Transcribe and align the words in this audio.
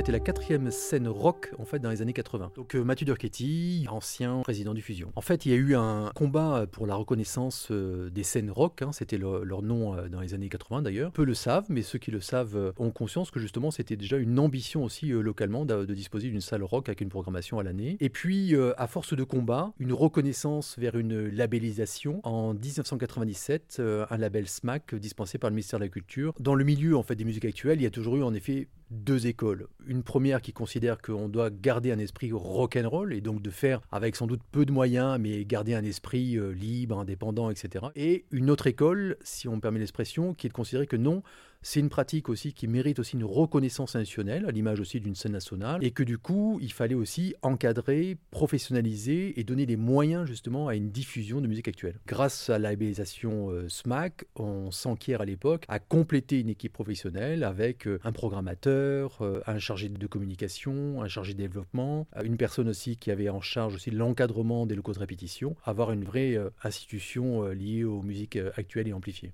C'était 0.00 0.12
la 0.12 0.20
quatrième 0.20 0.70
scène 0.70 1.08
rock 1.08 1.52
en 1.58 1.66
fait 1.66 1.78
dans 1.78 1.90
les 1.90 2.00
années 2.00 2.14
80. 2.14 2.52
Donc 2.54 2.74
euh, 2.74 2.82
Mathieu 2.82 3.04
Durchetti, 3.04 3.84
ancien 3.90 4.40
président 4.40 4.72
du 4.72 4.80
Fusion. 4.80 5.12
En 5.14 5.20
fait, 5.20 5.44
il 5.44 5.52
y 5.52 5.54
a 5.54 5.58
eu 5.58 5.74
un 5.74 6.10
combat 6.14 6.64
pour 6.72 6.86
la 6.86 6.94
reconnaissance 6.94 7.68
euh, 7.70 8.08
des 8.08 8.22
scènes 8.22 8.50
rock, 8.50 8.80
hein, 8.80 8.92
c'était 8.92 9.18
leur 9.18 9.60
nom 9.60 9.94
euh, 9.94 10.08
dans 10.08 10.22
les 10.22 10.32
années 10.32 10.48
80 10.48 10.80
d'ailleurs. 10.80 11.12
Peu 11.12 11.26
le 11.26 11.34
savent, 11.34 11.66
mais 11.68 11.82
ceux 11.82 11.98
qui 11.98 12.10
le 12.10 12.22
savent 12.22 12.72
ont 12.78 12.92
conscience 12.92 13.30
que 13.30 13.38
justement 13.40 13.70
c'était 13.70 13.96
déjà 13.96 14.16
une 14.16 14.38
ambition 14.38 14.84
aussi 14.84 15.08
localement 15.08 15.66
de, 15.66 15.84
disposer 15.84 16.30
d'une 16.30 16.40
salle 16.40 16.62
rock 16.62 16.88
avec 16.88 17.02
une 17.02 17.10
programmation 17.10 17.58
à 17.58 17.62
l'année. 17.62 17.98
Et 18.00 18.08
puis, 18.08 18.54
à 18.78 18.86
force 18.86 19.14
de 19.14 19.24
combat, 19.24 19.74
une 19.78 19.92
reconnaissance 19.92 20.78
vers 20.78 20.96
une 20.96 21.28
labellisation 21.28 22.20
en 22.22 22.54
1997, 22.54 23.82
un 24.08 24.16
label 24.16 24.48
SMAC 24.48 24.94
dispensé 24.94 25.36
par 25.36 25.50
le 25.50 25.56
ministère 25.56 25.78
de 25.78 25.84
la 25.84 25.90
Culture. 25.90 26.32
Dans 26.40 26.54
le 26.54 26.64
milieu 26.64 26.96
en 26.96 27.02
fait 27.02 27.16
des 27.16 27.24
musiques 27.24 27.44
actuelles, 27.44 27.80
il 27.80 27.84
y 27.84 27.86
a 27.86 27.90
toujours 27.90 28.16
eu 28.16 28.22
en 28.22 28.32
effet 28.32 28.68
deux 28.90 29.26
écoles. 29.26 29.66
Une 29.86 30.02
première 30.02 30.42
qui 30.42 30.52
considère 30.52 31.00
qu'on 31.00 31.28
doit 31.28 31.50
garder 31.50 31.92
un 31.92 31.98
esprit 31.98 32.32
rock'n'roll 32.32 33.14
et 33.14 33.20
donc 33.20 33.42
de 33.42 33.50
faire 33.50 33.80
avec 33.90 34.16
sans 34.16 34.26
doute 34.26 34.42
peu 34.50 34.66
de 34.66 34.72
moyens, 34.72 35.18
mais 35.20 35.44
garder 35.44 35.74
un 35.74 35.84
esprit 35.84 36.36
euh, 36.36 36.50
libre, 36.50 36.98
indépendant, 36.98 37.50
etc. 37.50 37.86
Et 37.94 38.24
une 38.30 38.50
autre 38.50 38.66
école, 38.66 39.16
si 39.22 39.48
on 39.48 39.56
me 39.56 39.60
permet 39.60 39.78
l'expression, 39.78 40.34
qui 40.34 40.46
est 40.46 40.50
de 40.50 40.54
considérer 40.54 40.86
que 40.86 40.96
non, 40.96 41.22
c'est 41.62 41.80
une 41.80 41.90
pratique 41.90 42.30
aussi 42.30 42.54
qui 42.54 42.66
mérite 42.68 42.98
aussi 42.98 43.16
une 43.16 43.24
reconnaissance 43.24 43.94
nationale, 43.94 44.46
à 44.46 44.50
l'image 44.50 44.80
aussi 44.80 44.98
d'une 44.98 45.14
scène 45.14 45.32
nationale, 45.32 45.84
et 45.84 45.90
que 45.90 46.02
du 46.02 46.16
coup, 46.16 46.58
il 46.62 46.72
fallait 46.72 46.94
aussi 46.94 47.34
encadrer, 47.42 48.16
professionnaliser 48.30 49.38
et 49.38 49.44
donner 49.44 49.66
les 49.66 49.76
moyens 49.76 50.26
justement 50.26 50.68
à 50.68 50.74
une 50.74 50.90
diffusion 50.90 51.40
de 51.40 51.46
musique 51.46 51.68
actuelle. 51.68 52.00
Grâce 52.06 52.48
à 52.48 52.58
la 52.58 52.70
labellisation 52.70 53.50
euh, 53.50 53.68
SMAC, 53.68 54.24
on 54.36 54.70
s'enquiert 54.70 55.20
à 55.20 55.26
l'époque 55.26 55.64
à 55.68 55.78
compléter 55.78 56.40
une 56.40 56.48
équipe 56.48 56.72
professionnelle 56.72 57.44
avec 57.44 57.86
euh, 57.86 58.00
un 58.04 58.12
programmateur, 58.12 58.79
euh, 58.80 59.40
un 59.46 59.58
chargé 59.58 59.88
de 59.88 60.06
communication, 60.06 61.02
un 61.02 61.08
chargé 61.08 61.34
de 61.34 61.38
développement, 61.38 62.06
une 62.24 62.36
personne 62.36 62.68
aussi 62.68 62.96
qui 62.96 63.10
avait 63.10 63.28
en 63.28 63.40
charge 63.40 63.74
aussi 63.74 63.90
l'encadrement 63.90 64.66
des 64.66 64.74
locaux 64.74 64.92
de 64.92 64.98
répétition, 64.98 65.56
avoir 65.64 65.92
une 65.92 66.04
vraie 66.04 66.38
institution 66.62 67.46
liée 67.48 67.84
aux 67.84 68.02
musiques 68.02 68.38
actuelles 68.56 68.88
et 68.88 68.92
amplifiées 68.92 69.32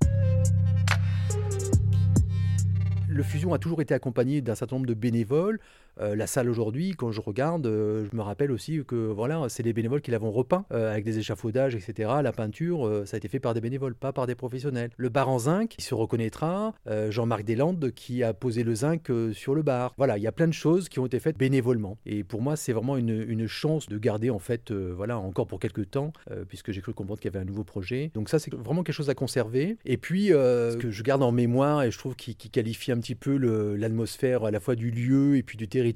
le 3.17 3.23
Fusion 3.23 3.55
a 3.55 3.59
toujours 3.59 3.81
été 3.81 3.95
accompagné 3.95 4.41
d'un 4.43 4.55
certain 4.55 4.77
nombre 4.77 4.87
de 4.87 4.95
bénévoles 4.95 5.59
euh, 6.01 6.15
la 6.15 6.27
salle 6.27 6.51
aujourd'hui, 6.51 6.93
quand 6.93 7.11
je 7.11 7.21
regarde, 7.21 7.67
euh, 7.67 8.07
je 8.11 8.17
me 8.17 8.23
rappelle 8.23 8.53
aussi 8.53 8.83
que 8.87 8.95
voilà, 8.95 9.47
c'est 9.49 9.63
les 9.63 9.73
bénévoles 9.73 10.03
qui 10.03 10.11
l'avons 10.11 10.31
repeint 10.31 10.67
euh, 10.73 10.91
avec 10.91 11.05
des 11.05 11.19
échafaudages, 11.19 11.75
etc. 11.75 12.11
La 12.23 12.33
peinture, 12.33 13.03
ça 13.07 13.17
a 13.17 13.19
été 13.19 13.29
fait 13.29 13.41
par 13.41 13.55
des 13.55 13.61
bénévoles, 13.61 13.95
pas 13.95 14.13
par 14.13 14.27
des 14.27 14.35
professionnels. 14.35 14.91
Le 14.97 15.09
bar 15.09 15.29
en 15.29 15.39
zinc, 15.39 15.75
il 15.79 15.85
se 15.85 15.95
reconnaîtra. 15.95 16.75
Jean-Marc 17.09 17.45
Deslandes 17.45 17.93
qui 17.93 18.23
a 18.23 18.35
posé 18.35 18.63
le 18.63 18.75
zinc 18.75 19.11
sur 19.33 19.55
le 19.55 19.63
bar. 19.63 19.95
Voilà, 19.97 20.19
il 20.19 20.23
y 20.23 20.27
a 20.27 20.33
plein 20.33 20.47
de 20.47 20.53
choses 20.53 20.89
qui 20.89 20.99
ont 20.99 21.07
été 21.07 21.21
faites 21.21 21.39
bénévolement. 21.39 21.99
Et 22.07 22.25
pour 22.25 22.43
moi, 22.43 22.57
c'est 22.57 22.73
vraiment 22.73 22.97
une, 22.97 23.47
chance 23.47 23.89
de 23.89 23.97
garder 23.97 24.29
en 24.31 24.39
fait, 24.39 24.73
voilà, 24.73 25.19
encore 25.19 25.47
pour 25.47 25.61
quelques 25.61 25.91
temps, 25.91 26.13
puisque 26.49 26.73
j'ai 26.73 26.81
cru 26.81 26.93
comprendre 26.93 27.21
qu'il 27.21 27.33
y 27.33 27.35
avait 27.35 27.43
un 27.43 27.47
nouveau 27.47 27.65
projet. 27.65 28.11
Donc 28.15 28.29
ça, 28.29 28.39
c'est 28.39 28.53
vraiment 28.53 28.83
quelque 28.83 28.95
chose 28.95 29.11
à 29.11 29.15
conserver. 29.15 29.79
Et 29.85 29.97
puis, 29.97 30.29
ce 30.29 30.77
que 30.77 30.91
je 30.91 31.03
garde 31.03 31.23
en 31.23 31.33
mémoire 31.33 31.83
et 31.83 31.91
je 31.91 31.99
trouve 31.99 32.17
qui, 32.17 32.35
qualifie 32.35 32.93
un 32.93 32.99
petit 32.99 33.06
peu 33.15 33.37
l'atmosphère 33.77 34.45
à 34.45 34.51
la 34.51 34.61
fois 34.61 34.75
du 34.75 34.91
lieu 34.91 35.37
et 35.37 35.43
puis 35.43 35.57
du 35.57 35.69
territoire 35.69 35.87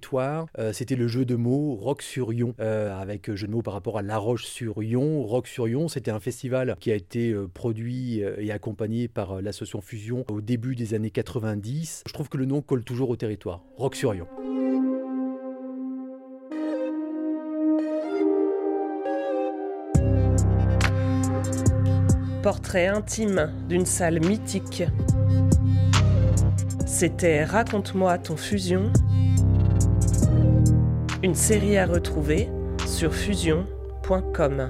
euh, 0.58 0.72
c'était 0.72 0.96
le 0.96 1.08
jeu 1.08 1.24
de 1.24 1.36
mots 1.36 1.74
Rock 1.74 2.02
sur 2.02 2.32
Yon, 2.32 2.54
euh, 2.60 2.98
avec 2.98 3.32
jeu 3.34 3.46
de 3.46 3.52
mots 3.52 3.62
par 3.62 3.74
rapport 3.74 3.98
à 3.98 4.02
La 4.02 4.18
Roche 4.18 4.44
sur 4.44 4.82
Yon. 4.82 5.22
Rock 5.22 5.46
sur 5.46 5.68
Yon, 5.68 5.88
c'était 5.88 6.10
un 6.10 6.20
festival 6.20 6.76
qui 6.80 6.92
a 6.92 6.94
été 6.94 7.32
euh, 7.32 7.48
produit 7.48 8.20
et 8.38 8.52
accompagné 8.52 9.08
par 9.08 9.40
l'association 9.40 9.80
Fusion 9.80 10.24
au 10.28 10.40
début 10.40 10.74
des 10.74 10.94
années 10.94 11.10
90. 11.10 12.04
Je 12.06 12.12
trouve 12.12 12.28
que 12.28 12.36
le 12.36 12.44
nom 12.44 12.62
colle 12.62 12.84
toujours 12.84 13.10
au 13.10 13.16
territoire. 13.16 13.64
Rock 13.76 13.94
sur 13.94 14.14
Yon. 14.14 14.26
Portrait 22.42 22.86
intime 22.86 23.52
d'une 23.68 23.84
salle 23.84 24.20
mythique. 24.20 24.84
C'était 27.00 27.44
Raconte-moi 27.44 28.18
ton 28.18 28.36
fusion 28.36 28.92
une 31.22 31.34
série 31.34 31.78
à 31.78 31.86
retrouver 31.86 32.50
sur 32.86 33.14
fusion.com. 33.14 34.68